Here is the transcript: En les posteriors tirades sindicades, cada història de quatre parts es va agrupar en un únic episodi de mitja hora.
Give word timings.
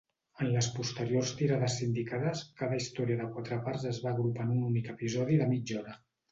En 0.43 0.47
les 0.53 0.69
posteriors 0.77 1.33
tirades 1.41 1.75
sindicades, 1.81 2.41
cada 2.63 2.81
història 2.81 3.19
de 3.21 3.29
quatre 3.37 3.61
parts 3.69 3.87
es 3.93 4.03
va 4.09 4.17
agrupar 4.17 4.49
en 4.51 4.59
un 4.59 4.67
únic 4.73 4.93
episodi 4.99 5.43
de 5.45 5.55
mitja 5.57 5.83
hora. 5.87 5.99